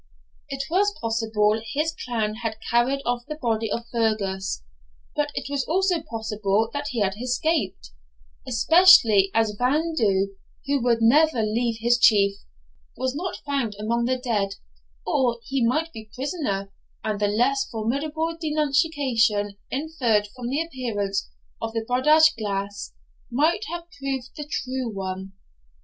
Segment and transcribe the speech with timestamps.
[0.49, 4.63] It was possible his clan had carried off the body of Fergus;
[5.15, 7.91] but it was also possible he had escaped,
[8.47, 10.29] especially as Evan Dhu,
[10.65, 12.37] who would never leave his Chief,
[12.97, 14.55] was not found among the dead;
[15.05, 16.71] or he might be prisoner,
[17.03, 21.29] and the less formidable denunciation inferred from the appearance
[21.61, 22.91] of the Bodach Glas
[23.29, 25.33] might have proved the true one.